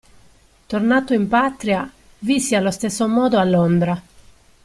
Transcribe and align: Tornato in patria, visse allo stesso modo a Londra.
Tornato 0.65 1.13
in 1.13 1.27
patria, 1.27 1.87
visse 2.17 2.55
allo 2.55 2.71
stesso 2.71 3.07
modo 3.07 3.37
a 3.37 3.43
Londra. 3.43 4.01